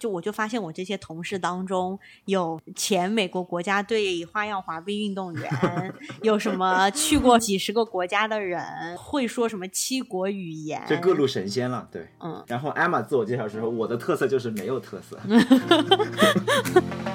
[0.00, 12.42] 就我就发现我这些同事当中有前美国国家队花样滑冰运动员，有什么去过几十个国家的人，会说什么七国语言，就各路神仙了，对，嗯。
[12.46, 15.20] 然后艾玛自我介绍时候，我的特色就是没有特色。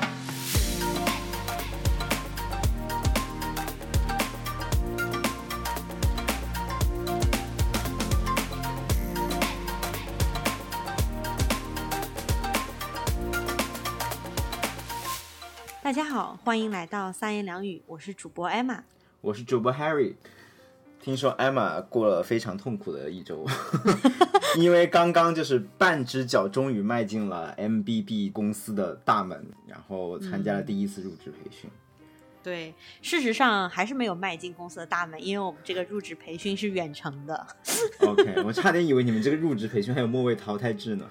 [15.96, 18.84] 家好，欢迎来到三言两语，我是主播艾玛，
[19.22, 20.16] 我是主播 Harry。
[21.00, 23.46] 听说艾玛过了非常痛苦的一周，
[24.60, 31.70] 因为刚刚就是半只脚终于迈进了 MBB 公司的大门，然后参加了第一次入职培训。
[32.46, 37.48] 对，事实上还是没有迈进公司的大门，因为我们这个入职培训是远程的。
[38.02, 41.10] OK，我差点以为你们这个入职培训还有末位淘汰制呢，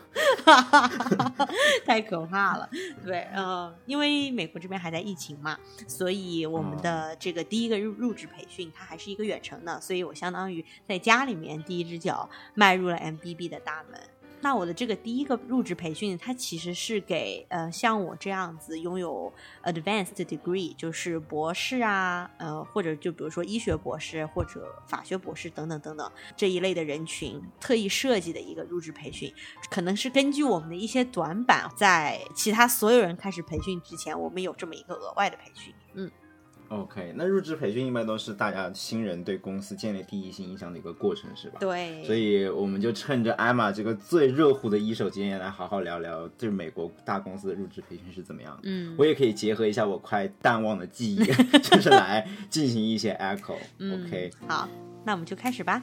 [1.85, 2.71] 太可怕了。
[3.05, 14.01] 对，呃，因为美国这边还在疫情嘛，所以我们的这个第一个入入职培训它还是一个远程的，所以我相当于在家里面第一只脚迈入了 MBB 的大门。
[14.45, 29.33] 那我的这个第一个入职培训，它其实是给呃像我这样子拥有 advanced degree，就是博士啊，呃或者就比如说医学博士或者法学博士等等等等这一类的人群特意设计的一个入职培训，
[29.71, 35.73] 可能是根据我们的一些短板，在其他所有人开始培训之前，我们有这么一个额外的培训，
[36.69, 41.59] OK，那入职培训一般都是大家新人对公司建立第一性印象的一个过程，是吧？
[41.61, 42.03] 对。
[42.05, 48.63] 所以我们就趁着艾玛这个最热乎的一手经验，来好好聊聊，就是美国大公司的入职培训是怎么样的。
[48.65, 48.95] 嗯。
[48.99, 51.25] 我也可以结合一下我快淡忘的记忆，
[51.63, 53.57] 就是来进行一些 echo。
[53.79, 54.31] OK。
[54.49, 54.69] 好，
[55.05, 55.83] 那我们就开始吧。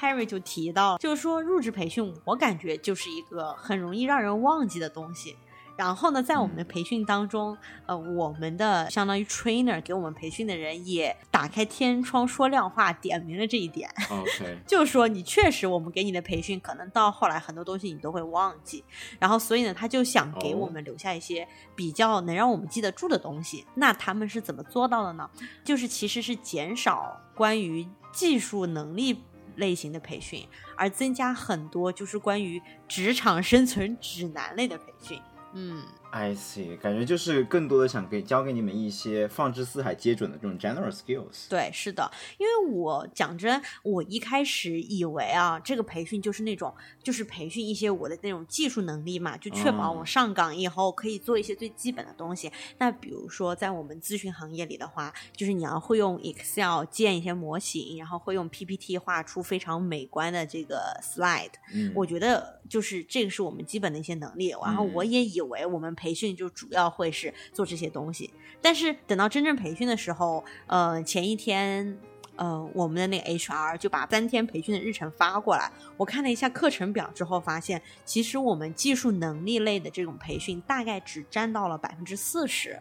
[0.00, 5.36] Harry 就提到，就是说入职培训，我感觉就是一个很容易让人忘记的东西。
[5.76, 13.88] 然后呢，在我们的培训当中，呃，我们的相当于 trainer 给我们培训的人也打开天窗说亮话，点明了这一点。
[14.10, 18.82] OK，就是说你确实，我们给你的培训，可能到后来很多东西你都会忘记。
[19.20, 23.64] 然后，所以呢，他就想给我们留下一些比较能让我们记得住的东西。
[23.76, 25.30] 那他们是怎么做到的呢？
[25.62, 29.22] 就是其实是减少关于技术能力。
[29.58, 30.44] 类型的培训，
[30.76, 35.20] 而增加很多就是关于职场生存指南类的培训。
[35.52, 35.82] 嗯。
[36.10, 41.50] I see，感觉就是更多的想给教给你们一些放之四海皆准的这种 general skills。
[41.50, 46.74] 对，是的，因为我讲真，我一开始以为啊，这个培训就是那种
[47.08, 52.52] 就是培训一些我的那种技术能力嘛，就确保我上岗以后可以做一些最基本的东西。
[52.76, 61.52] 那比如说在我们咨询行业里的话，就是你要会用 Excel 建一些模型，然后会用 PPT 画出非常美观的这个 slide。
[61.72, 64.54] 嗯，我觉得就是这个是我们基本的一些能力。
[64.62, 68.30] 然后我也以为我们培训就主要会是做这些东西，
[68.60, 71.98] 但是等到真正培训的时候，呃，前一天，
[72.38, 82.80] 呃，我们的那个 HR 就把三天培训的日程发过来，我看了一下课程表之后，发现其实我们技术能力类的这种培训大概只占到了百分之四十，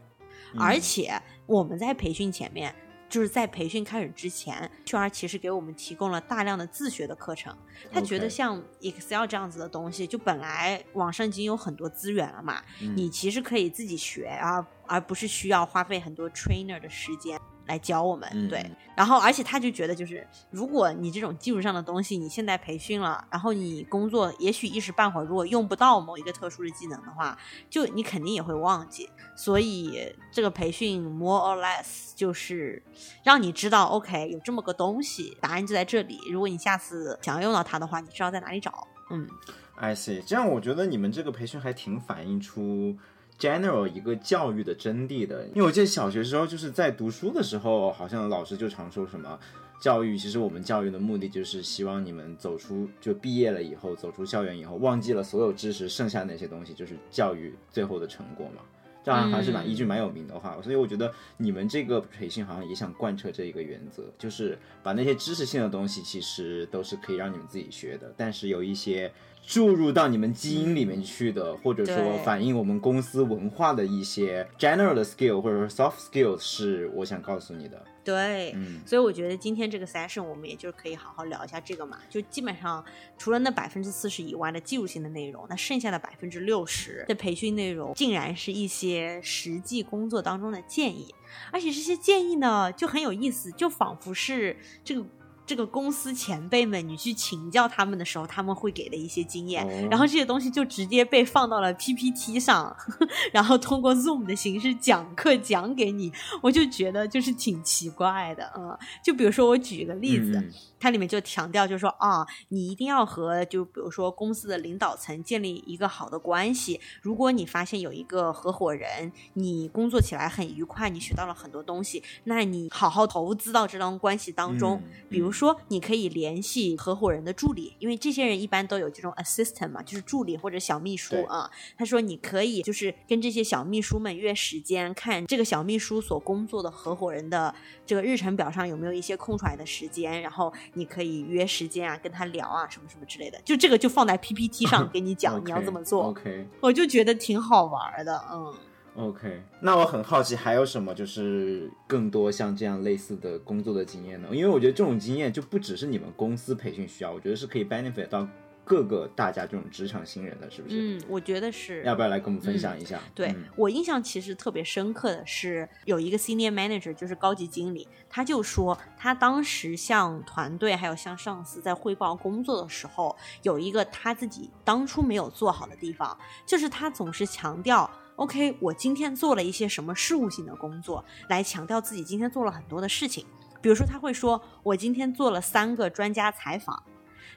[0.57, 2.73] 而且我们在培训前面。
[3.09, 7.55] 就是在培训开始之前，HR 其实给我们提供了大量的自学的课程。
[7.89, 12.61] 他觉得像 Excel 这样子的东西，就本来网上已经有很多资源了嘛，
[12.97, 17.39] 你其实可以自己学，而而不是需要花费很多 trainer 的时间。
[17.67, 27.37] 来教我们，对，然后而且他就觉得，就是如果你这种技术上的东西，你现在培训了，然后你工作也许一时半会儿如果用不到某一个特殊的技能的话，
[27.69, 29.09] 就你肯定也会忘记。
[29.35, 32.81] 所以这个培训 more or less 就是
[33.23, 36.19] 让你知道，OK，有这么个东西，答案就在这里。
[36.31, 38.87] 如果你下次想要用到它的话，你知道在哪里找。
[39.09, 39.27] 嗯
[39.75, 40.23] ，I see。
[40.25, 42.97] 这样我觉得你们这个培训还挺反映出。
[43.39, 49.39] General 一个教育的真谛的，因为我记得小学时候就是在读书的时候，好像老师就常说什么
[49.79, 58.61] 教育，其实我们教育的目的就是希望你们走出就毕业了以后，走出校园以后，忘记了所有知识，剩下那些东西就是教育最后的成果嘛。
[59.03, 69.11] 这样还是蛮一句蛮有名的话，所以我觉得你们这个培训好像也想贯彻这一个原则，就是把那些知识性的东西其实都是可以让你们自己学的，但是有一些。
[69.47, 71.95] 注入到你们基因里面去的，或者说
[72.25, 77.81] 反映我们公司文化的一些 general 的 skill 或者说 soft skills，是我想告诉你的。
[78.03, 82.83] 对，嗯所以我觉得今天这个 session 我们也就是可以好好聊一下这个嘛，就基本上
[83.17, 91.13] 除了那百分之四十以外的技术性的内容，那剩下的百分之六十的培训内容，竟然是一些实际工作当中的建议，
[91.51, 95.05] 而且这些建议呢就很有意思，就仿佛是这个。
[95.47, 99.87] 这个公司前辈们，你去请教他们的时候，他们会给的一些经验，哦。
[99.89, 102.75] 然后这些东西就直接被放到了 PPT 上，
[103.31, 106.11] 然后通过 Zoom 的形式讲课讲给你，
[106.41, 116.79] 我就觉得就是挺奇怪的，嗯，就比如说我举一个例子，嗯它里面就强调，就是说啊，你一定要和就比如说公司的领导层建立一个好的关系。
[117.01, 124.81] 如果你发现有一个合伙人，你工作起来很愉快，你学到了很多东西，那你好好投资到这段关系当中。
[124.83, 131.49] 嗯比如说，你可以联系合伙人的助理，因为这些人一般都有这种 assistant 嘛，就是助理或者小秘书啊。
[131.77, 143.39] 他说你可以就是跟这些小秘书们约时间，看这个小秘书所工作的合伙人的这个日程表上有没有一些空出来的时间，然后你可以约时间啊，跟他聊啊，什么什么之类的。
[143.43, 148.53] 就这个就放在 PPT 上 给你讲你要怎么做，OK 我就觉得挺好玩的，嗯。
[148.95, 154.27] OK，那我很好奇，还有什么就是更多像这样类似的工作的经验呢？
[154.31, 158.27] 因为我觉得这种经验就不只是你们公司培训需要，我觉得是可以 benefit 到
[158.67, 160.75] 各个大家这种职场新人的，是不是？
[160.77, 161.81] 嗯，我觉得是。
[161.83, 162.99] 要不要来跟我们分享一下？
[163.15, 177.89] 对、嗯我印象其实特别深刻的是，有一个 senior manager，就是高级经理，他就说他当时向团队还有向上司在汇报工作的时候，有一个他自己当初没有做好的地方，就是他总是强调。
[178.17, 183.25] OK，我今天做了一些什么事务性的工作，来强调自己今天做了很多的事情。
[183.61, 186.83] 比如说，他会说：“我今天做了三个专家采访。”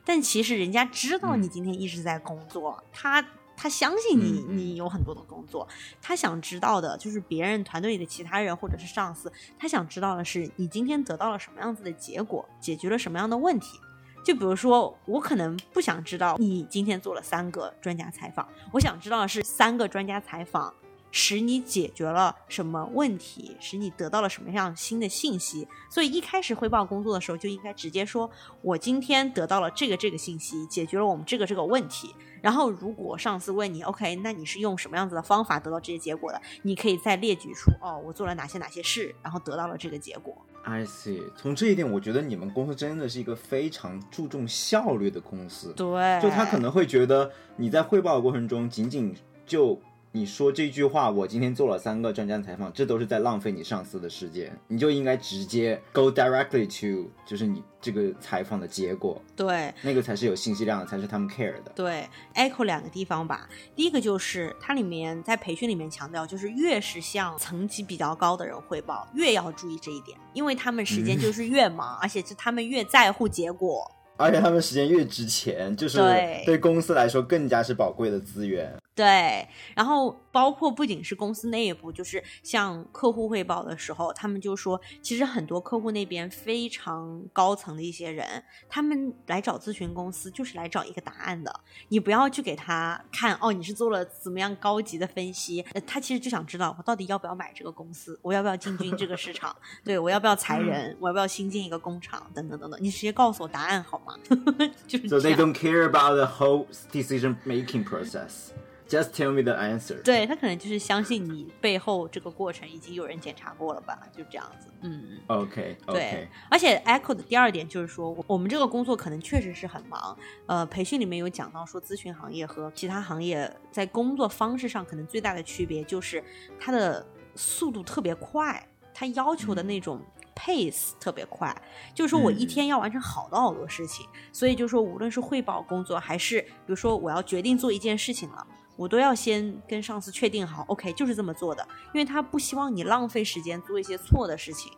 [0.05, 3.25] 但其实人家知道你今天一直在工作，他
[3.57, 5.69] 他相信你你有很多的工作。
[6.01, 13.79] 他想知道的就是别人团队里的其他人或者是上司，他想知道的是你今天得到了什么样子的结果，解决了什么样的问题。
[14.23, 20.73] 就比如说，我可能不想知道你今天做了三个专家采访，我想知道的是三个专家采访
[21.11, 25.67] 使你解决了什么问题，使你得到了什么样新的信息。
[25.91, 28.31] 所以一开始汇报工作的时候，就应该直接说，
[28.63, 32.15] 我今天得到了这个这个信息，解决了我们这个这个问题。
[32.41, 36.41] 然后如果上司问你，OK，那你是用什么样子的方法得到这些结果的？
[36.63, 40.35] 你可以再列举出，哦，我做了哪些哪些事，然后得到了这个结果。
[40.63, 41.23] I see。
[41.37, 45.73] 从这一点，我觉得你们公司真的是一个非常注重效率的公司。
[45.75, 49.15] 对，就他可能会觉得你在汇报的过程中，仅仅
[49.45, 49.79] 就
[50.13, 61.71] 你说这句话，我今天做了三个专家采访，这都是在浪费你上司的时间，你就应该直接 go directly to，就是你这个采访的结果，对那个才是有信息量的，才是他们 care 的。
[61.77, 63.49] 对，echo 两个地方吧。
[63.77, 73.89] 第一个就是它里面在培训里面强调，就是越是向层级比较高的人汇报，越要注意这一点，因为他们时间就是越忙，而且是他们越在乎结果。
[74.17, 78.77] 而且他们时间越值钱，就是对对公司来说更加是宝贵的资源。
[78.95, 104.15] 对，然后包括不仅是公司内部，就是向客户汇报的时候，他们就说，其实很多客户那边非常高层的一些人，他们来找咨询公司就是来找一个答案的，你不要去给他看哦，你是做了怎么样高级的分析，呃他其实就想知道我到底要不要买这个公司，我要不要进军这个市场，对我要不要裁人， 我要不要新建一个工厂，等等等等，你直接告诉我答案好吗？
[104.87, 105.41] 就是这 So they。
[105.41, 108.51] don't care about the whole decision making process.
[108.91, 110.03] Just tell me the answer.
[110.03, 114.67] 对他可能就是相信你背后这个过程已经有人检查过了吧，就这样子。
[114.81, 116.29] 嗯，OK 对。
[116.51, 120.19] 而且 Echo 的第二点就是说，我们这个工作可能确实是很忙。
[120.47, 126.21] 呃，培训里面有讲到说，咨询行业和其他行业在工作方式上可能最大的区别就是
[126.59, 127.07] 它的
[127.37, 130.01] 速度特别快，它要求的那种。
[130.43, 131.55] pace 特别快，
[131.95, 138.47] 就是说我一嗯天要完成好多好多事情，所以就是说无论是汇报工作，还是比如说我要决定做一件事情了，
[138.81, 144.73] 我都要先跟上司确定好，OK，就是这么做的，因为他不希望你浪费时间做一些错的事情，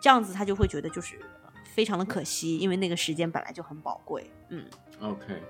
[0.00, 1.20] 这样子他就会觉得就是
[1.74, 4.32] 非常的可惜，因为那个时间本来就很宝贵。
[4.48, 4.64] 嗯
[5.02, 5.42] ，OK，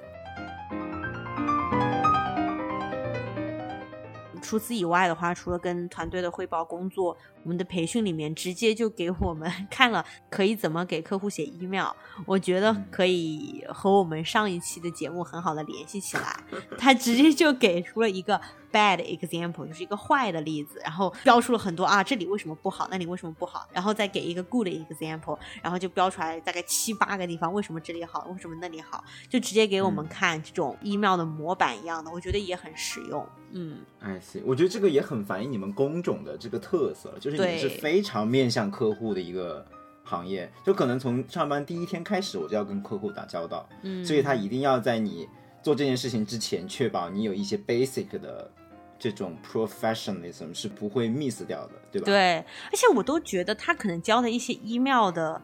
[4.42, 11.90] 除此以外的话，除了跟团队的汇报工作，我们的培训里面直接就给我们 看了可以怎么给客户写 email，
[12.26, 16.36] 我觉得可以和我们上一期的节目很好的联系起来。
[16.78, 18.40] 他直接就给出了一个
[18.72, 33.26] bad example，就是一个坏的例子，然后标出了很多啊，这里为什么不好，那里为什么不好，然后再给一个 good example，然后就标出来大概七八个地方，为什么这里好，为什么那里好，就直接给我们嗯看这种 email 的模板一样的，我觉得也很实用。
[33.54, 39.64] 嗯，I see，我觉得这个也很反映你们工种的这个特色，就是你们对是非常面向客户的一个
[40.04, 45.28] 行业，就可能从上班第一天开始我就要跟客户打交道，嗯，所以他一定要在你
[45.62, 48.50] 做这件事情之前，确保你有一些 basic 的
[48.98, 52.06] 这种 professionalism 是不会 miss 掉的，对吧？
[52.06, 55.40] 对，而且我都觉得他可能教的一些 email 的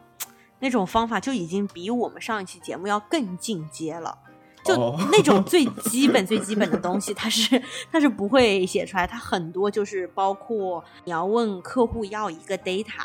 [0.60, 4.18] 那种方法就已经比我们上一期节目要更进阶了。
[4.64, 4.98] 就哦。
[5.12, 13.04] 那种最基本、最基本的东西，它是它是不会写出来，它很多就是包括你要问客户要一个 data，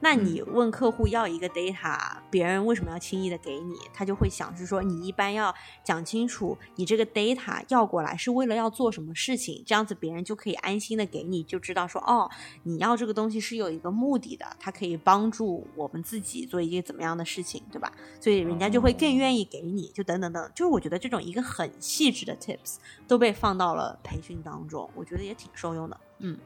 [0.00, 1.98] 那你问客户要一个 data，
[2.30, 3.74] 别人为什么要轻易的给你？
[3.94, 12.30] 他就会想是说，你一般要讲清楚，你这个 data 要过来是为了要做什么事情，这样子别人就可以安心的给你，就知道说，哦，
[12.64, 17.90] 你要这个东西是有一个目的的，它可以帮助我们自己做一些怎么样的事情，对吧？
[18.20, 22.76] 所以人家就会更愿意给你，就等等等，就是我觉得这种一个很细致的 tips
[23.08, 26.00] 都被放到了培训当中，我觉得也挺受用的。
[26.18, 26.38] 嗯，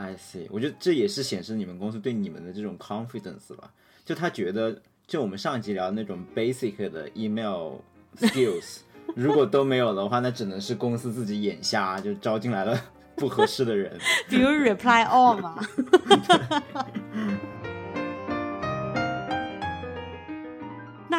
[0.00, 3.70] I see，我觉得这也是显示你们公司对你们的这种 confidence 吧。
[4.02, 7.74] 就他觉得，就我们上集聊的那种 basic 的 email
[8.16, 8.78] skills，
[9.14, 12.82] 如果都没有的话，那只能是公司自己眼瞎，就招进来了
[13.16, 13.98] 不合适的人。
[14.26, 15.62] 比如 reply all 嘛。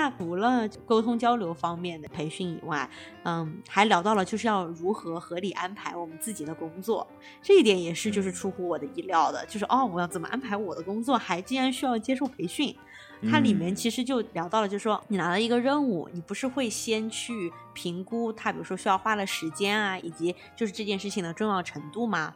[0.01, 2.89] 那除了沟通交流方面的培训以外，
[3.21, 7.05] 嗯，还聊到了就是要如何合理安排我们自己的工作，
[7.39, 12.75] 这一点也是就是出乎我的意料的，就是哦，我要怎么安排我的工作，还竟然需要接受培训。
[13.29, 22.33] 它里面其实就聊到了，就是说你拿了一个任务，你不是会先去评估它，比如说需要花的时间啊，以及就是这件事情的重要程度吗？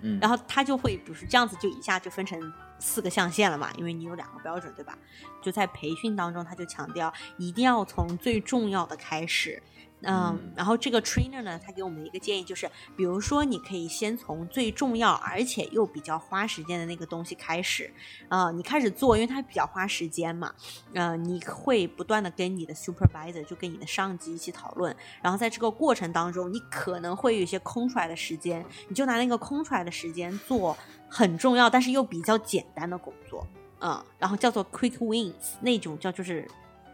[0.00, 2.40] 嗯然后它就会，比如说这样子，就一下就分成
[2.82, 4.98] 四个象限了嘛，因为你有两个标准，对吧？
[5.40, 9.62] 就在培训当中，他就强调一定要从最重要的开始。
[10.04, 17.88] 嗯，然后这个 trainer 呢，他给我们一个建议，就是比如说你可以先从最重要而且又比较花时间的那个东西开始，
[18.28, 20.52] 啊、你开始做，因为它比较花时间嘛，
[20.92, 30.76] 呃，你会不断的跟你的 supervisor，就跟你的上级一起讨论，然后在这个过程当中，你可能会有一些空出来的时间，你就拿那个空出来的时间做
[31.14, 33.46] 很重要但是又比较简单的工作，
[33.80, 36.48] 嗯，然后叫做 quick wins 那种叫就是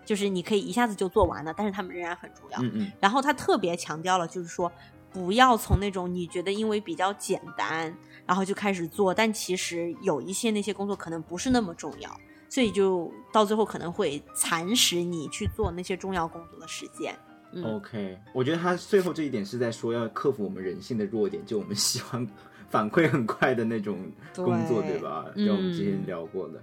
[0.05, 2.59] 就是你可以一下子就做完了，但是他们仍然很重要。
[2.63, 4.71] 嗯嗯，然后他特别强调了，就是说
[5.13, 7.97] 不要从那种你觉得因为比较简单，
[8.27, 12.11] 然后就开始做，但其实有一些那些工作可能不是那么重要，
[12.49, 17.17] 所以就到最后可能会蚕食你去做那些重要工作的时间。
[17.53, 22.27] 嗯 OK，我觉得他最后这一点是在说要克服我们人性的弱点，就我们喜欢
[22.69, 23.99] 反馈很快的那种
[24.35, 25.27] 工作，对对吧？
[25.35, 26.63] 嗯就我们之前聊过的。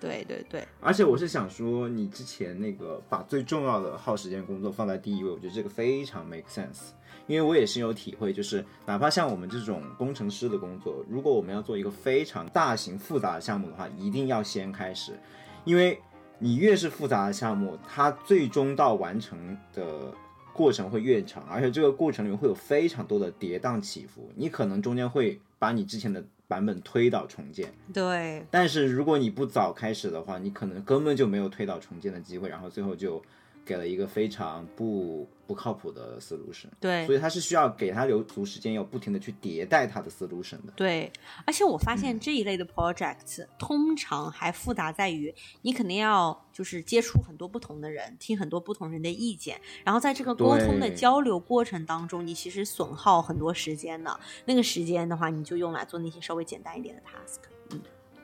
[0.00, 6.90] 对对对，而且我是想说，你之前那个把最重要的耗时间工作放在第一位，我觉得这个非常 make sense。
[7.26, 15.18] 因为我也深有体会，就是哪怕像我们这种工程师的工作，如果我们要做一个非常大型复杂的项目的话，一定要先开始，
[15.64, 15.98] 因为
[16.38, 20.12] 你越是复杂的项目，它最终到完成的
[20.54, 27.74] 过程会越长，而且这个过程里面会有非常多的跌宕起伏，你可能中间会把你之前的版本推倒重建。
[27.92, 33.20] 对但是如果你不早开始的话，你可能根本就没有推倒重建的机会，然后最后就
[33.64, 36.66] 给了一个非常不不靠谱的 solution。
[36.80, 40.72] 对所以他是需要给他留足时间，要不停的去迭代他的 solution 的。
[40.76, 41.10] 对，
[41.46, 54.18] 而且我发现这一类的 project、通常还复杂在于，你肯定要就是接触很多不同的人，听很多不同人的意见，然后在这个沟通的交流过程当中，你其实损耗很多时间的。
[54.44, 57.38] 那个时间的话，你就用来做那些稍微简单一点的 task。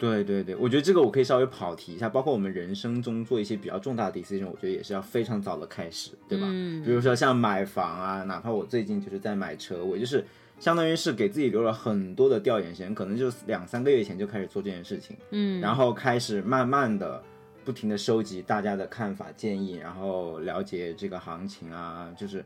[0.01, 6.47] 对对对，我觉得这个我可以稍微跑题一下，包括我们人生中做一些比较重大的 decision，我觉得也是要非常早的开始，对吧？
[6.51, 10.25] 嗯比如说像买房啊，哪怕我最近就是在买车，我就是
[10.59, 17.23] 相当于是给自己留了很多的调研时间，可能就两三个月前就开始做这件事情，嗯，然后开始慢慢的、
[17.63, 22.43] 不停的收集大家的看法建议，然后了解这个行情啊，就是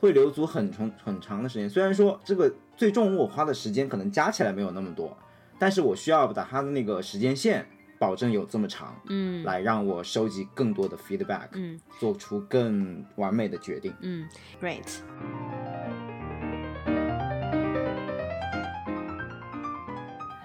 [0.00, 1.70] 会留足很长很长的时间。
[1.70, 5.16] 虽然说这个最终我花的时间可能加起来没有那么多，
[5.58, 7.66] 但是我需要把它的那个时间线
[7.98, 13.92] 保证有这么长，嗯来让我收集更多的 feedback，嗯做出更完美的决定。
[14.00, 14.28] 嗯
[14.60, 15.00] ，great。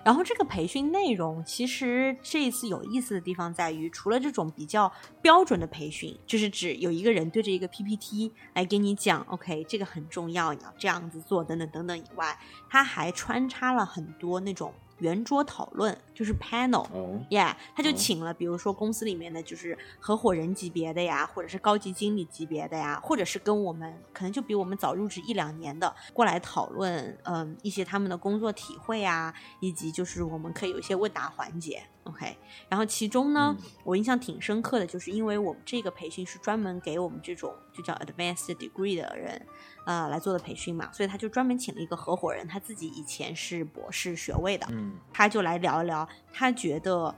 [0.05, 4.91] 然后这个培训内容，其实这一次有意思的地方在于，除了这种比较
[5.22, 12.38] 标准的培训，就是指有一个人对着一个 PPT 来给你讲，OK，这个很重要，你要这样子做，等等等等以外，
[12.70, 16.88] 它还穿插了很多那种圆桌讨论，就是 panel。
[16.93, 32.38] 哦，Yeah，他就哦请了，比如说公司里面的就是合伙人级别的呀，或者是高级经理级别的呀，或者是跟我们可能就比我们早入职一两年的过来讨论，嗯，一些他们的工作体会啊，以及就是我们可以有一些问答环节，OK。
[32.69, 39.45] 然后其中呢，嗯我印象挺深刻的，就是因为我们这个培训是专门给我们这种就叫 advanced degree 的人，
[39.86, 47.13] 呃，来做的培训嘛，所以他就专门请了一个合伙人，他自己以前是博士学位的，嗯他就来聊一聊，他觉得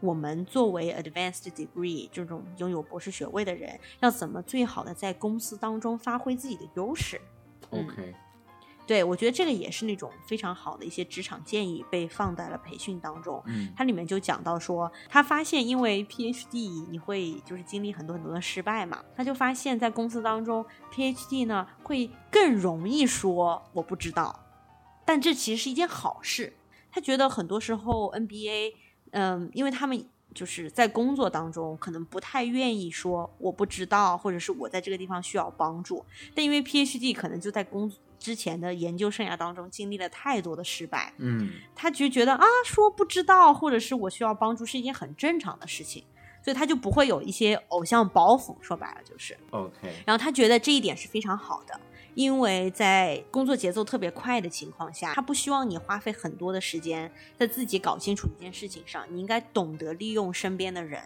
[0.00, 7.20] 我们作为 advanced degree 这种拥有博士学位的人，要怎么最好的在公司当中发挥自己的优势。
[7.70, 8.14] 嗯，OK，
[8.90, 13.40] 对我觉得这个也是那种非常好的一些职场建议被放在了培训当中。
[13.46, 24.40] 嗯它里面就讲到说，他发现因为 PhD 你会就是经历很多很多的失败嘛，他就发现在公司当中 PhD 呢会更容易说我不知道，
[25.04, 26.54] 但这其实是一件好事。
[26.90, 28.72] 他觉得很多时候 NBA，
[29.12, 30.04] 嗯，因为他们
[30.34, 46.04] 就是在工作当中可能不太愿意说我不知道，或者是我在这个地方需要帮助，但因为 PhD 可能就在工之前的研究生涯当中经历了太多的失败，嗯他就觉得啊，说不知道或者是我需要帮助是一件很正常的事情，
[46.44, 48.54] 所以他就不会有一些偶像包袱。
[48.60, 51.80] 说白了就是，，OK，然后他觉得这一点是非常好的，
[52.14, 61.02] 因为在工作节奏特别快的情况下，他不希望你花费很多的时间在自己搞清楚一件事情上，你应该懂得利用身边的人。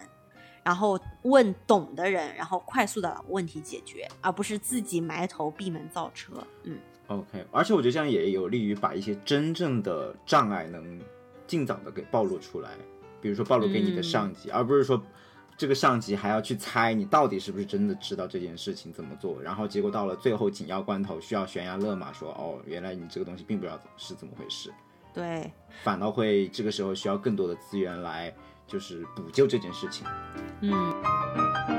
[0.63, 6.31] 然后问懂的人，然后快速的把问题解决，而不是自己埋头闭门造车。
[6.63, 10.99] 嗯 OK，而且我觉得这样也有利于把一些真正的障碍能
[11.45, 12.71] 尽早的给暴露出来，
[13.21, 14.99] 比如说暴露给你的上级，而不是说
[15.57, 24.73] 这个上级还要去猜你到底是不是真的知道这件事情怎么做，然后结果到了最后紧要关头需要悬崖勒马说哦，原来你这个东西并不知道是怎么回事，
[25.13, 25.51] 对，
[25.83, 28.33] 反倒会这个时候需要更多的资源来
[28.67, 30.05] 就是补救这件事情。
[30.61, 31.74] 嗯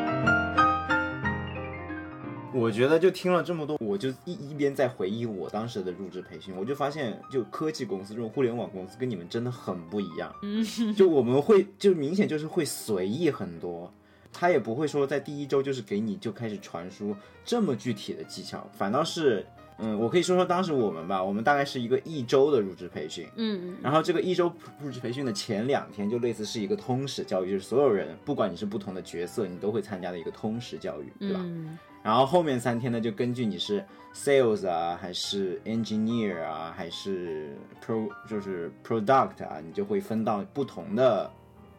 [2.57, 10.35] 我觉得就听了这么多，我就一一边在回忆我当时的入职培训，我就发现，就科技公司这种互联网公司跟你们真的很不一样。
[10.43, 13.93] 嗯，就我们会就明显就是会随意很多，
[14.33, 19.47] 他也不会说在第一周就是给你就开始传输这么具体的技巧，反倒是，
[19.79, 31.41] 嗯，我可以说说当时我们吧，我们大概是一个一周的入职培训，嗯然后这个一周入职培训的前两天就类似是一个通识教育，就是所有人不管你是不同的角色，你都会参加的一个通识教育，对吧？
[31.43, 41.29] 嗯然后后面三天呢，就根据你是 sales 啊，还是 engineer 啊，还是 pro 就是 product 啊，你就会分到不同的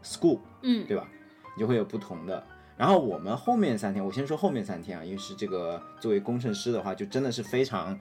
[0.03, 1.07] school，嗯对吧？
[1.55, 2.43] 你就会有不同的。
[2.75, 7.97] 然后我们后面三天，我先说后面三天啊，因为是这个作为工程师的话，就真的是非常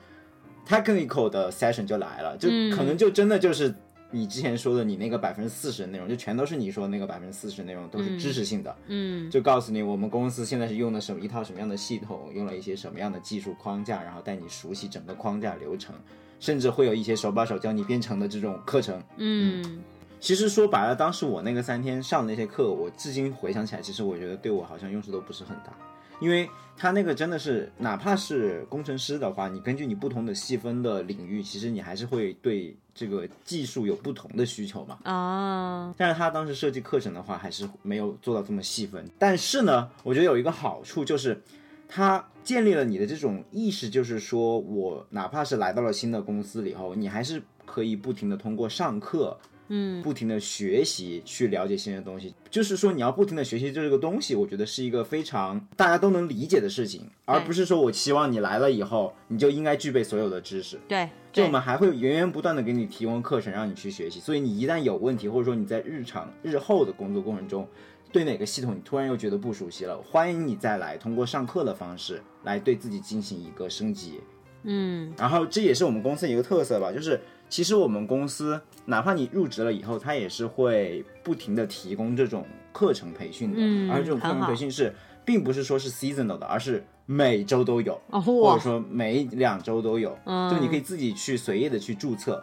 [0.67, 3.73] technical 的 session 就来了，就嗯可能就真的就是
[4.17, 8.75] 你之前说的你那个百分之四十的内容，就全都是你说的那个百分之四十内容都是知识性的。
[8.87, 15.95] 嗯就告诉你我们公司现在是用的什么一套什么样的系统，用了一些什么样的技术框架，然后带你熟悉整个框架流程，
[16.41, 19.03] 甚至会有一些手把手教你编程的这种课程。
[19.19, 19.83] 嗯
[20.19, 25.77] 其实说白了，当时我那个三天上的那些课，我至今回想起来，其实我觉得对我好像用处都不是很大，
[26.21, 34.99] 因为他那个真的是，哪怕是工程师的话，你根据你不同的细分的领域，其实你还是会对这个技术有不同的需求嘛。
[35.05, 39.09] 啊但是他当时设计课程的话，还是没有做到这么细分。
[39.19, 41.41] 但是呢，我觉得有一个好处就是，
[41.89, 52.35] 他建立了你的这种意识，就是说我哪怕是来到了新的公司里后，你还是可以不停的通过上课，嗯不停的学习去了解新的东西。
[52.51, 60.79] 就是说你要不停的学习这个东西，我觉得是一个非常大家都能理解的事情，而不是说我期望你来了以后你就应该具备所有的知识。
[60.89, 64.21] 对对就我们还会源源不断的给你提供课程，让你去学习。
[64.21, 67.69] 所以你一旦有问题，或者说你在日常日后的工作过程中，
[68.11, 74.21] 对哪个系统你突然又觉得不熟悉了，欢迎你再来通过上课的方式来对自己进行一个升级。
[74.69, 88.01] 嗯然后这也是我们公司一个特色吧，就是其实我们公司哪怕你入职了以后，它也是会不停的提供这种课程培训的，嗯而这种课程培训是并不是说是 seasonal 的，而是每周都有。
[88.11, 92.43] 哦或者说每两周都有，嗯就你可以自己去随意的去注册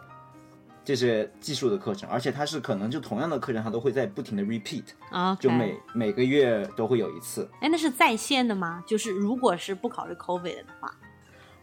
[0.84, 7.48] 这些技术的课程，而且它是可能就同样的课程，它都会在不停的 repeat，啊就每每个月都会有一次。
[7.60, 8.82] 哎那是在线的吗？
[8.86, 10.94] 就是如果是不考虑 COVID 的话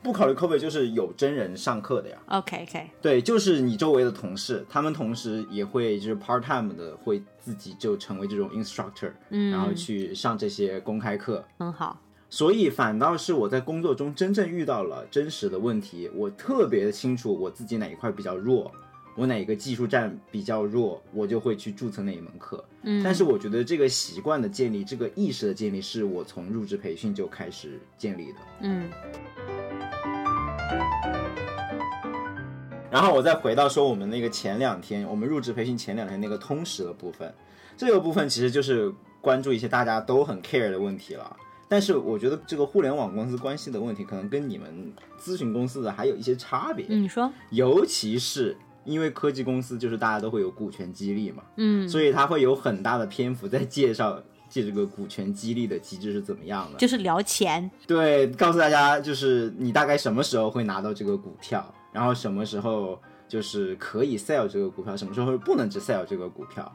[0.03, 9.51] 不考虑 COVID 就是有真人上课的呀，，OK OK 对，就是你周围的同事，他们同时也会就是 part time 的会自己就成为这种 instructor，嗯。
[9.51, 11.99] 然后去上这些公开课，很好。
[12.29, 18.71] 所以反倒是我在工作中真正遇到了真实的问题，我特别清楚我自己哪一块比较弱，
[19.15, 22.63] 我哪个技术站比较弱，我就会去注册哪一门课。
[22.83, 28.39] 嗯，但是我觉得这个习惯的建立，这个意识的建立，是我从入职培训就开始建立的。
[28.61, 28.89] 嗯
[32.89, 37.33] 然后我再回到说我们那个前两天，我们入职培训前两天那个通识的部分，
[37.77, 41.37] 这个部分其实就是关注一些大家都很 care 的问题了。
[41.69, 56.77] 但是我觉得这个互联网公司关系的问题，可能跟你们咨询公司的还有一些差别，嗯，你说，尤其是因为科技公司就是大家都会有股权激励嘛，嗯，所以它会有很大的篇幅在介绍这这个股权激励的机制是怎么样的。
[56.77, 66.69] 就是聊钱，对，告诉大家就是你大概什么时候会拿到这个股票，然后什么时候就是可以 sell 这个股票，什么时候不能只 sell 这个股票，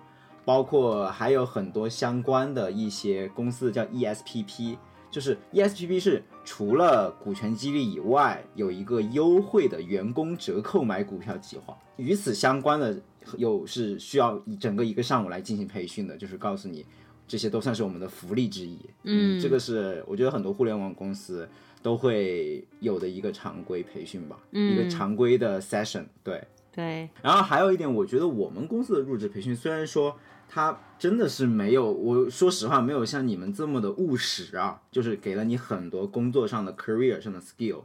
[0.45, 4.77] 包括还有很多相关的一些公司叫 ESPP，
[5.17, 12.95] 就是 ESPP 是除了股权激励以外，有一个优惠的员工折扣买股票计划，与此相关的
[13.39, 16.85] 又是需要一整个一个上午来进行培训的，就是告诉你。
[17.27, 21.49] 这些都算是我们的福利之一，嗯这个是我觉得很多互联网公司
[21.83, 26.45] 都会有的一个常规培训吧，嗯一个常规的 session，对。
[26.73, 30.15] 对，然后还有一点，我觉得我们公司的入职培训虽然说
[30.49, 37.83] 它真的是没有，我说实话没有像你们这么的务实啊，就是给了你很多工作上的 career 上的 skill，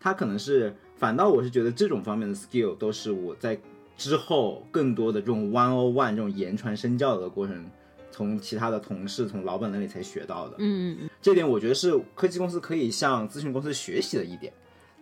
[0.00, 3.60] 他可能是反倒我是觉得这种方面的 skill 都是我在
[3.96, 7.64] 之后更多的这种 one on one 这种言传身教的过程，
[8.10, 10.56] 从其他的同事从老板那里才学到的。
[10.58, 14.52] 嗯嗯这点我觉得是科技公司可以向咨询公司学习的一点。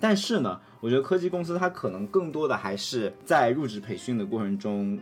[0.00, 4.98] 但是呢，我觉得科技公司它可能更多的还是在入职培训的过程中，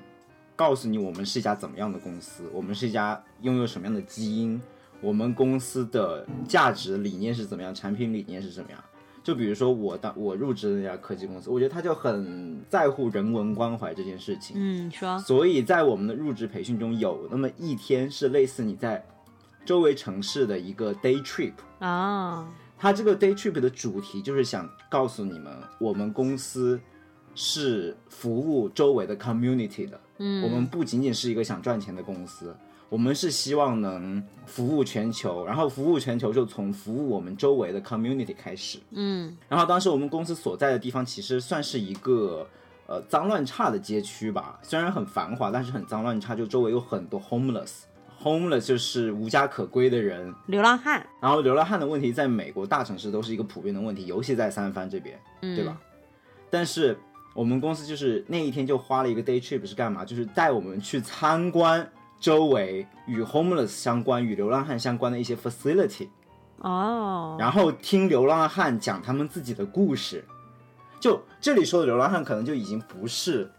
[0.61, 4.61] 告诉你我们是一家怎么样的公司，我们是一家拥有什么样的基因，
[5.01, 8.79] 我们公司的价值理念是怎么样，产品理念是怎么样。
[9.25, 14.55] 就比如说我当我入职的那家科技公司，我觉得他就很在乎人文关怀这件事情。
[14.59, 19.03] 嗯，你说，所以在我们的入职培训中，有那么一天是类似你在
[19.64, 21.55] 周围城市的一个 day trip。
[21.79, 22.46] 啊，
[22.77, 26.79] 它这个 day trip 的主题就是想告诉你们，我们公司
[27.35, 30.01] 是服务周围的 community 的。
[30.19, 32.55] 嗯，我们不仅仅是一个想赚钱的公司，
[32.88, 38.79] 我们是希望能服务全球，然后服务全球就从服务我们周围的 community 开始。
[38.90, 42.47] 嗯然后当时我们公司所在的地方其实算是一个
[42.87, 47.85] 呃脏乱差的街区吧，虽然很繁华，但是很脏乱差，就周围有很多 homeless。
[48.23, 55.81] homeless 就是无家可归的人，流浪汉，然后流浪汉的问题在美国大城市都是一个普遍的问题，尤其在三藩这边，嗯，对吧？？
[56.51, 56.99] 但是
[57.33, 60.05] 我们公司就是那一天就花了一个 day trip 是干嘛？
[60.05, 61.88] 就是带我们去参观
[62.19, 66.09] 周围与 homeless 相关、与流浪汉相关的一些 facility。
[66.59, 70.25] 哦，然后听流浪汉讲他们自己的故事。
[70.99, 73.51] 就这里说的流浪汉，可能就已经不是，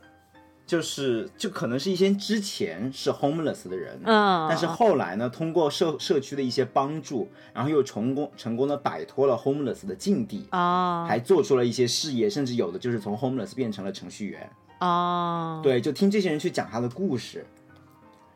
[0.71, 14.49] 就是就可能是一些之前是 homeless 的人，嗯，但是后来呢，通过社社区的一些帮助，然后又成功成功的摆脱了 homeless 的境地，哦，还做出了一些事业，甚至有的就是从 homeless 变成了程序员。
[14.79, 17.45] 哦，对，就听这些人去讲他的故事，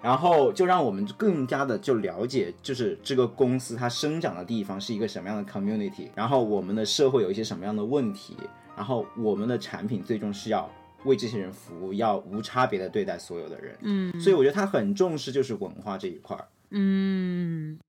[0.01, 8.35] 然后就让我们更加的就了解，就是这个公司它生长的地方是一个什么样的 community，然后我们的社会有一些什么样的问题，
[8.75, 10.69] 然后我们的产品最终是要
[11.05, 13.77] 为这些人服务，要无差别的对待所有的人。
[13.81, 16.47] 嗯所以我觉得他很重视就是文化这一块儿。
[16.71, 17.79] 嗯，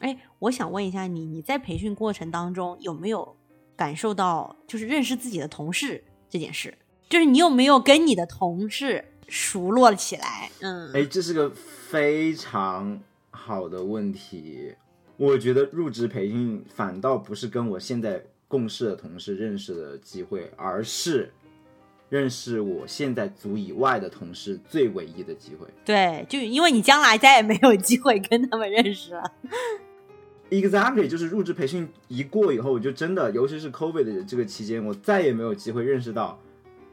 [0.00, 3.36] 哎，我想问一下你，你在培训过程当中有没有
[3.74, 6.72] 感受到就是认识自己的同事这件事？
[7.08, 10.50] 就是你有没有跟你的同事熟络了起来？
[10.60, 14.74] 嗯，哎，这是个非常好的问题。
[15.16, 21.32] 我觉得入职培训反倒不是跟我现在共事的同事认识的机会，而是
[22.08, 25.66] 认识我现在组以外的同事最唯一的机会。
[25.84, 29.22] 对，就因为你将来再也没有机会跟他们认识了。
[30.50, 36.38] Exactly，就是入职培训一过以后，我就真的，尤其是 COVID 的这个期间，我再也没有机会认识到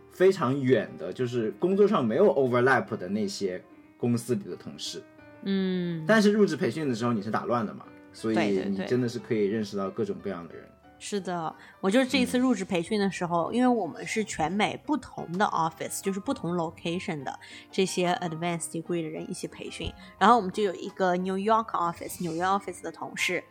[0.10, 3.62] 非常远的，就是工作上没有 overlap 的那些
[3.98, 5.04] 公司里的同事。
[5.44, 8.38] 嗯，但是入职培训的时候你是打乱的嘛，所以
[8.70, 10.64] 你真的是可以认识到各种各样的人。
[11.04, 17.40] 是的，我就是这一次入职培训的时候，因为我们是全美不同的 office，就是不同 location 的
[17.72, 23.44] 这些 advanced degree 的人一起培训，然后我们就有一个 New York office 纽约 office 的同事，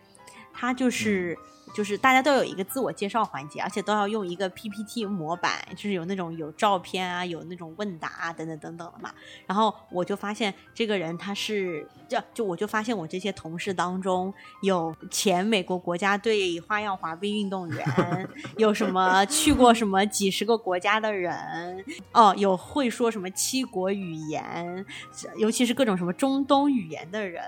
[0.52, 1.36] 它就是。
[1.72, 9.14] 就是大家都有一个自我介绍环节，而且都要用一个 PPT 模板，就是有那种有照片啊，有那种问答啊，等等等等的嘛。
[9.46, 17.86] 然后我就发现这个人他是，就就我就发现我这些同事当中有前美国国家队花样滑冰运动员，
[18.58, 24.84] 有什么去过什么几十个国家的人，哦，有会说什么七国语言，
[25.36, 27.44] 尤其是各种什么中东语言的人。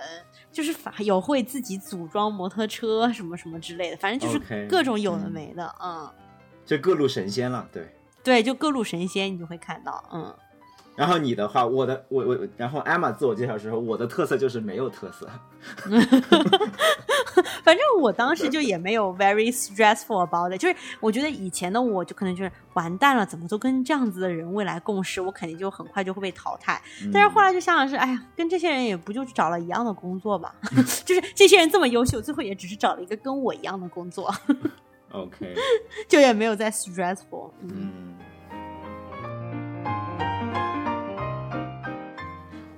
[0.52, 6.08] 就是反有会自己组装摩托车什么什么之类的，反正就是各种有的没的，嗯，
[6.66, 7.96] 就各路神仙了，对。
[8.22, 10.32] 对，就各路神仙你就会看到，嗯。
[11.02, 15.28] 然后你的话，我的我我，然后艾玛自我介绍的时候，我的特色就是没有特色。
[17.64, 26.80] 反正我当时就也没有 very stressful about it，就是我觉得以前的我就可能就是完蛋了，怎么都跟这样子的人未来共事，我肯定就很快就会被淘汰。
[27.12, 30.54] 但是后来就想想是，哎呀，跟这些人也不就找了一样的工作吧，
[31.04, 34.32] 就是这些人这么优秀，最后也只是找了一个跟我一样的工作。
[35.10, 35.52] OK，
[36.06, 38.14] 就也没有再 stressful，嗯。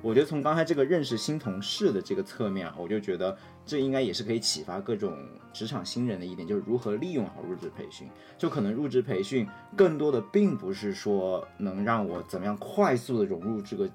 [0.05, 5.17] 我觉得从刚才这个认识新同事的这个侧面啊，我就觉得这应该也是可以启发各种
[5.51, 8.07] 职场新人的一点，就是如何利用好入职培训。
[8.37, 13.89] 就可能入职培训更多的并不是说能让我怎么样快速的融入这个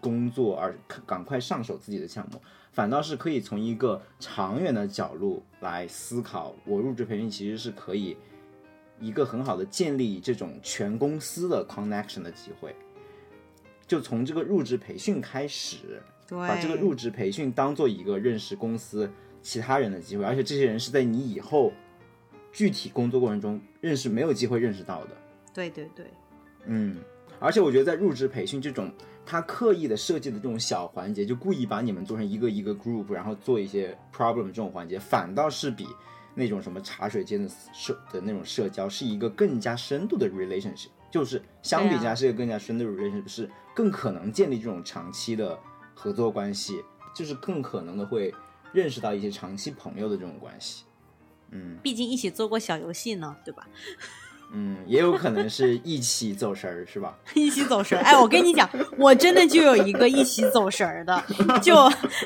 [0.00, 0.72] 工作，而
[1.04, 8.16] 赶快上手自己的项目，反倒是可以从一个长远的角度来思考，我入职培训其实是可以
[9.00, 12.72] 一个很好的建立这种全公司的 connection 的机会。
[13.86, 19.10] 就从这个入职培训开始，对，把这个入职培训当做一个认识公司
[19.42, 21.72] 其他人的机会，而且这些人是在你以后
[22.52, 25.10] 具体工作过程中认识没有机会认识到的。
[25.54, 26.06] 对对对，
[26.64, 26.96] 嗯，
[27.38, 28.92] 而且我觉得在入职培训这种
[29.24, 35.86] 他刻意的设计的这种小环节，就故意把你们做成一个一个 group，然后做一些 problem 这种环节，反倒是比
[36.34, 40.88] 那种什么茶水间的社的那种社交是一个更加深度的 relationship。
[41.10, 45.58] 就是相比之下是一个更加深的 relationship，、是更可能建立这种长期的
[45.94, 46.82] 合作关系，
[47.14, 48.34] 就是更可能的会
[48.72, 50.84] 认识到一些长期朋友的这种关系。
[51.52, 53.66] 嗯毕竟一起做过小游戏呢，对吧？
[54.52, 57.18] 嗯，也有可能是一起走神儿，是吧？
[57.34, 58.02] 一起走神儿。
[58.02, 61.24] 哎，我跟你讲，我真的就有一个一起走神儿的，
[61.60, 61.74] 就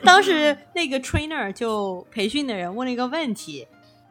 [0.04, 3.66] 当时那个 trainer 就培训的人问了一个问题。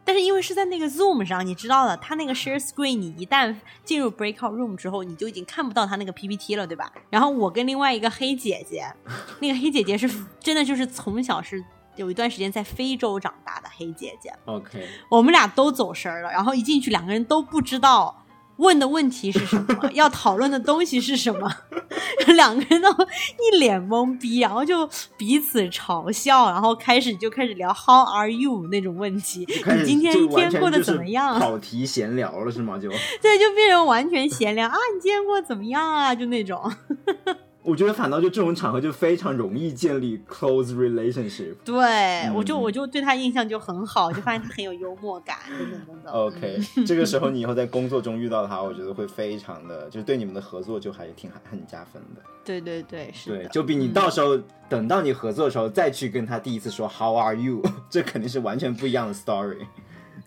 [0.10, 6.92] 但是因为是在那个 Zoom 上，你知道的，他那个 share screen，你一旦进入 breakout room 之后，你就已经看不到他那个 PPT 了，对吧？
[7.12, 8.92] 然后我跟另外一个黑姐姐，
[9.40, 11.64] 那个黑姐姐是真的就是从小是
[11.96, 18.26] 有一段时间在非洲长大的黑姐姐，OK，我们俩都走神儿了，然后一进去，两个人都不知道
[18.60, 21.50] 问的问题是什么， 要讨论的东西是什么，
[22.36, 31.40] 两个人都一脸懵逼，然后就彼此嘲笑，然后开始就开始聊 How are you 那种问题，你今天一天过得怎么样？
[31.40, 32.78] 跑题闲聊了是吗？
[32.78, 32.90] 就
[33.22, 36.14] 对，就变成完全闲聊啊，你今天过得怎么样啊？
[36.14, 36.60] 就那种。
[37.70, 41.56] 我觉得反倒就这种场合就非常容易建立 close relationship。
[41.64, 46.14] 对，我就嗯我就对他印象就很好，就发现他很有幽默感，等等等等。
[46.14, 52.22] OK， 这个时候你以后在工作中遇到他，我觉得会非常的，就是对你们的合作就还挺很加分的。
[52.44, 54.36] 对对对，是对，就比你到时候、
[54.68, 59.68] 等到你合作的时候再去跟他第一次说 How are you， 这肯定是完全不一样的 story。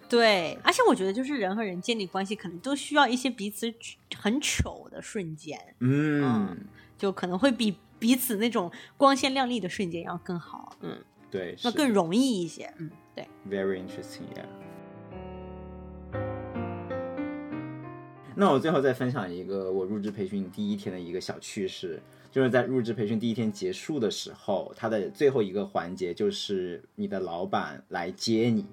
[0.09, 3.73] 对，而且我觉得就是人和人建立关系，可能都需要一些彼此
[4.15, 6.55] 很糗的瞬间，嗯，
[7.03, 10.97] 就可能会比彼此那种光鲜亮丽的瞬间要更好，嗯，
[11.29, 14.47] 对，那更容易一些，嗯，对，Very interesting, yeah.
[18.37, 28.65] 那我最后再分享一个我入职培训第一天的一个小趣事，就是在入职培训第一天结束的时候，他的最后一个环节就是你的老板来接你，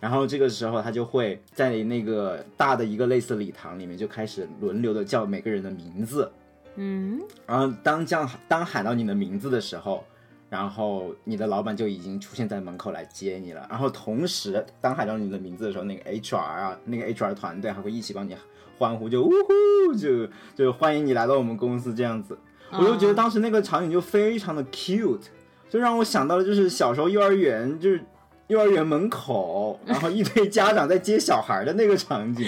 [0.00, 6.30] 然后这个时候他就会在那个大的一个类似礼堂里面就开始轮流的叫每个人的名字，
[6.76, 10.04] 嗯，然后当这样当喊到你的名字的时候，
[10.48, 13.66] 然后你的老板就已经出现在门口来接你了。
[13.68, 18.36] 然后同时，当喊到你的名字的时候，那个 HR 啊，那个 HR 团队还会一起帮你
[18.78, 22.38] 欢呼，就呜呼，就就欢迎你来到我们公司这样子。
[22.72, 25.26] 我就觉得当时那个场景就非常的 cute，
[25.68, 28.04] 就让我想到了就是小时候幼儿园就是。
[28.48, 32.46] 幼儿园门口，然后一堆家长在接小孩的那个场景，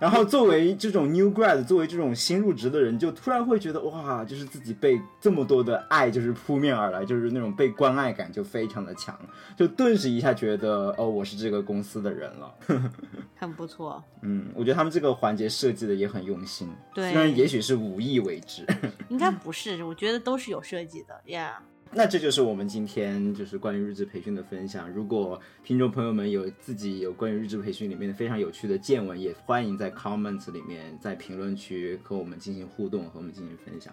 [0.00, 9.14] 然后作为这种 new grad，作为这种新入职的人，就突然会觉得哇，就是自己被这么多的爱就是扑面而来，就是那种被关爱感就非常的强，
[9.56, 12.54] 就顿时一下觉得哦，我是这个公司的人了。
[13.36, 18.64] 很不错，嗯，我觉得他们这个环节设计的也很用心，对虽然也许是无意为之。
[19.10, 21.52] 应该不是，我觉得都是有设计的，Yeah，
[21.92, 24.88] 那这就是我们今天就是关于日志培训的分享。
[24.88, 33.92] 如果听众朋友们有自己有关于日志培训里面的非常有趣的见闻，也欢迎在 comments 里面在评论区和我们进行互动，和我们进行分享。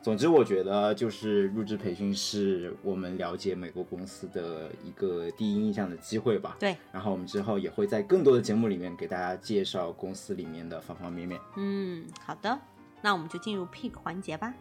[0.00, 6.56] 总之，我觉得就是入职培训是我们了解美国公司的一个第一印象的机会吧。
[6.60, 11.40] 对，然后我们之后也会在更多的节目里面给大家介绍公司里面的方方面面。
[11.56, 12.56] 嗯，好的，
[13.00, 14.54] 那我们就进入 pick 环节吧。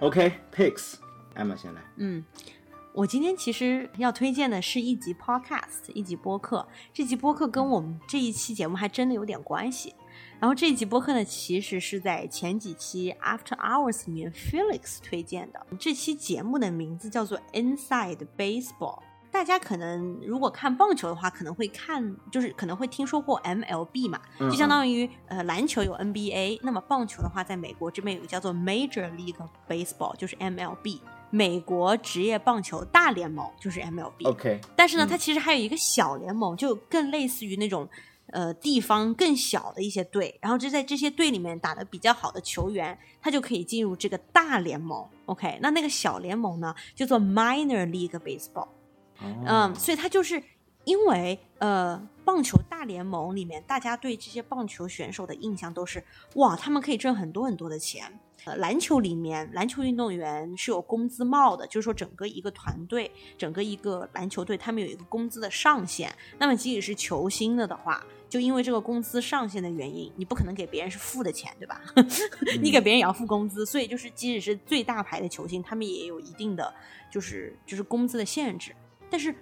[0.00, 1.82] OK，picks，Emma 先来。
[1.96, 2.24] 嗯，
[2.92, 6.66] 我今天其实要推荐的是一集 podcast，一集播客。
[6.92, 9.92] 这集播客跟我们这一期节目还真的有点关系。
[10.38, 15.66] 然后这一集播客呢，其实是在前几期 After Hours 里面 Felix 推荐的。
[15.80, 19.02] 这期节目的名字叫做 Inside Baseball。
[19.38, 29.36] 大家可能如果看棒球的话，可能会看，就是可能会听说过 MLB 嘛，嗯就相当于呃篮球有 NBA，那么棒球的话，在美国这边有个叫做 Major League
[29.68, 30.98] Baseball，就是 MLB，
[31.30, 34.26] 美国职业棒球大联盟就是 MLB。
[34.28, 37.88] OK，但是呢，它其实还有一个小联盟，就更类似于那种
[38.32, 45.06] 呃地方更小的一些队，然后就在这些队里面打的比较好的球员，他就可以进入这个大联盟。
[45.26, 48.66] OK，那那个小联盟呢，叫做 Minor League Baseball。
[49.20, 50.42] 哦嗯，所以他就是
[50.84, 56.02] 因为呃，棒球大联盟里面，大家对这些棒球选手的印象都是
[56.34, 58.20] 哇，他们可以挣很多很多的钱。
[58.44, 66.14] 呃，篮球里面，篮球运动员是有工资帽的，就是说整个一个团队，整个一个篮球队，他们有一个工资的上限。
[66.38, 71.82] 那么即使是球星了的话，就因为这个工资上限的原因，你不可能给别人是付的钱，对吧？
[72.62, 76.72] 你给别人也要付工资，所以就是即使是最大牌的球星，他们也有一定的
[77.10, 78.72] 就是就是工资的限制。
[79.10, 79.34] 但是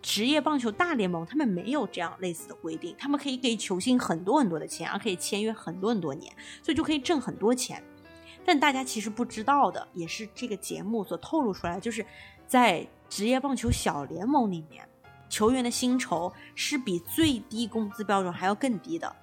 [0.00, 7.82] 职业棒球大联盟他们没有这样类似的规定，他们可以给球星很多很多的钱，而可以签约很多很多年，所以就可以挣很多钱。
[8.44, 12.04] 但大家其实不知道的，也是这个节目所透露出来的，就是
[12.46, 14.84] 在职业棒球小联盟里面，
[15.28, 19.14] 球员的薪酬是比最低工资标准还要更低的。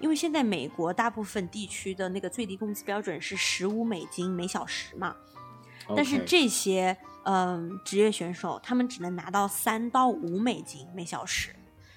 [0.00, 5.14] 因为现在美国大部分地区的那个最低工资标准是十五美金每小时嘛，
[5.94, 11.54] 但是这些嗯职业选手，他们只能拿到三到五美金每小时，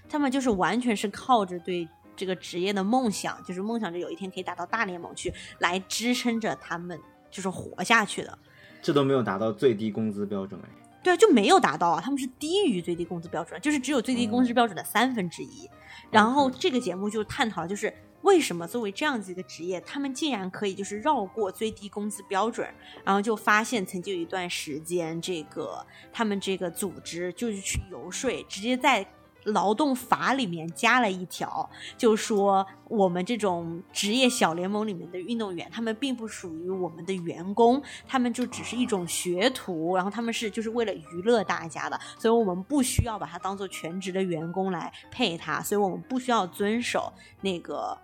[0.07, 8.37] 他们就是完全是靠着对这个职业的梦想，就是梦想着有一天可以打到大联盟去，来支撑着他们就是活下去的。
[8.81, 10.69] 这都没有达到最低工资标准哎。
[11.03, 15.69] 对啊，就没有达到啊，他们是低于最低工资标准，就是只有最低工资标准的三分之一。
[16.09, 17.93] 然后这个节目就探讨了，就是
[18.25, 22.67] 为什么作为这样子一个职业，他们竟然可以就是绕过最低工资标准，
[23.03, 29.07] 然后就发现曾经有一段时间，这个他们这个组织就是去游说，直接在。
[29.49, 47.95] 劳动法里面加了一条，就说我们这种职业小联盟里面的运动员，他们并不属于我们的员工，他们就只是一种学徒，然后他们是就是为了娱乐大家的，所以我们不需要把他当做全职的员工来配他，所以我们不需要遵守那个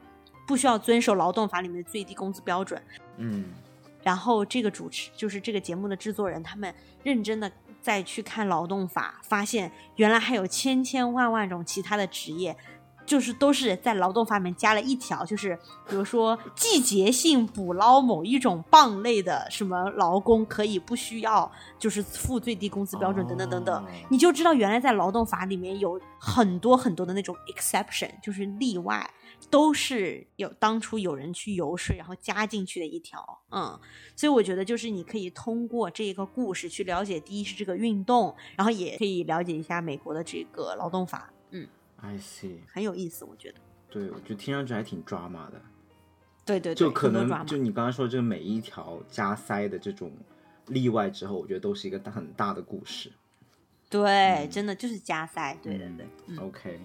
[0.52, 2.82] 不需要遵守劳动法里面的最低工资标准。
[3.16, 3.46] 嗯，
[4.04, 7.50] 然后这个主持就是这个节目的制作人，他们认真的
[7.82, 12.58] 再去看劳动法，发现原来还有千千万万种其他的职业。
[13.04, 15.58] 就是都是在劳动法里面加了一条，就是
[15.90, 29.10] 比如说季节性捕捞某一种蚌类的什么劳工可以不需要，就是付最低工资标准等等等等，哦你就知道原来在劳动法里面有很多很多的那种 exception，就是例外，
[29.50, 33.80] 都是有当初有人去游说，然后加进去的一条，嗯，
[34.16, 43.58] 所以我觉得就是你可以通过这个故事去了解，第一是这个运动，然后也可以了解一下美国的这个劳动法，嗯，I see，很有意思，我觉得。
[43.90, 45.62] 对，我觉得听上去还挺抓马的。
[46.46, 50.12] 对对对，就可能就你刚刚说这个每一条加塞的这种
[50.68, 53.12] 例外之后，我觉得都是一个大很大的故事。
[53.90, 56.08] 对，真的就是加塞，对对对。
[56.28, 56.80] 嗯 OK，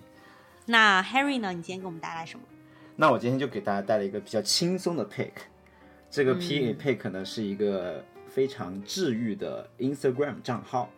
[0.67, 1.53] 那 Harry 呢？
[1.53, 2.45] 你今天给我们带来什么？
[2.97, 5.31] 那我今天就给大家带来一个比较轻松的 pick，
[6.11, 10.91] 这个嗯 P pick 呢是一个非常治愈的 Instagram 账号。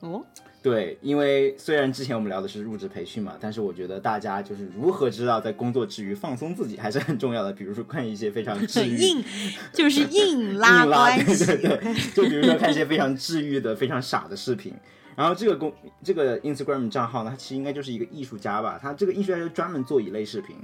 [0.00, 0.24] 哦，
[0.62, 7.52] 对，因为虽然之前我们聊的是入职培训嘛，但是我觉得大家就是如何知道在工作之余放松自己还是很重要的。
[7.52, 9.24] 比如说看一些非常治愈、硬
[9.72, 14.72] 就是硬拉 关系，对对对，就比如说看一些非常治愈的、非常傻的视频。
[15.18, 20.56] 然后这个公这个 Instagram 账号呢，它其实应该就是一个艺术家吧，他这个艺术家就专门做一类视频。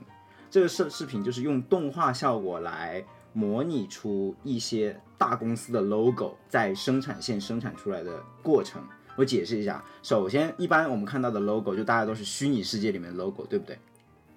[0.48, 8.80] 这个视视频就是用动画效果来模拟出一些大公司的 logo 在生产线生产出来的过程。
[9.16, 13.76] 我解释一下，首先，一般我们看到的 logo 就大家都是虚拟世界里面的 logo，对不对？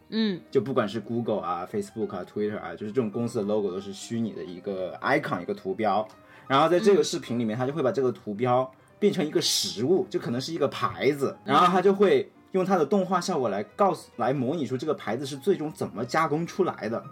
[0.10, 6.08] 嗯就不管是 Google 啊、Facebook 啊、Twitter 啊，就是这种公司的 logo 都是虚拟的一个 icon 一个图标。
[6.48, 17.04] 然后在这个视频里面，他就会把这个图标变成一个实物，就可能是一个牌子，然后他就会用它的动画效果来告诉、来模拟出这个牌子是最终怎么加工出来的。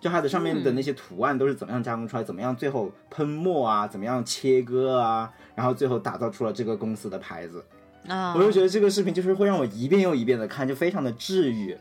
[0.00, 7.64] 就它的上面的那些图案都是怎么样加工出来，怎么样最后喷墨啊，怎么样切割啊，然后最后打造出了这个公司的牌子。
[8.06, 11.74] 啊我，就觉得这个视频就是会让我一遍又一遍的看，就非常的治愈，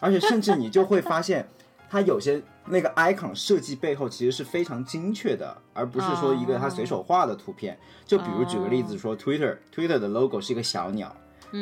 [0.00, 1.46] 而且甚至你就会发现，
[1.88, 7.78] 它有些那个 icon 设计背后其实是非常精确的，而不是说一个他随手画的图片。
[8.04, 11.14] 就比如举个例子说，Twitter，Twitter 的 logo 是一个小鸟，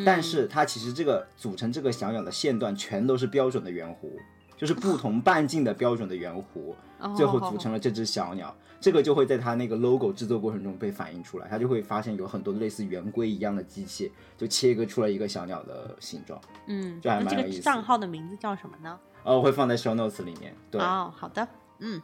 [0.04, 4.10] 但是它其实这个组成这个小鸟的线段全都是标准的圆弧，
[4.56, 6.74] 就是不同半径的标准的圆弧。
[7.14, 16.40] 最后组成了这只小鸟，这个就会在它那个 logo 制作过程中被反映出来，它就会发现有很多类似圆规一样的机器，就切割出了一个小鸟的形状。
[16.66, 18.98] 嗯，这还蛮有意思个账号的名字叫什么呢？
[19.24, 20.54] 呃，我会放在 show notes 里面。
[20.70, 21.48] 对，哦，好的，
[21.80, 22.00] 嗯，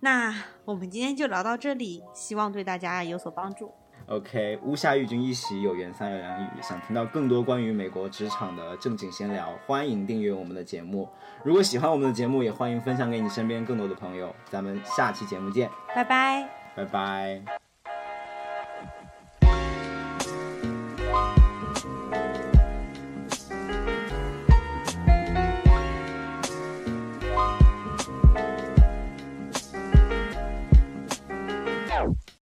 [0.00, 0.32] 那
[0.64, 3.72] 我们今天就聊到这里，希望对大家有所帮助。
[4.06, 6.48] OK，屋下育君一席，有缘三有两语。
[6.60, 11.08] 想听到更多关于美国职场的正经闲聊，欢迎订阅我们的节目。
[11.42, 14.34] 如果喜欢我们的节目，也欢迎分享给你身边更多的朋友。
[14.50, 16.46] 咱们下期节目见，拜拜。
[16.76, 17.63] 拜拜。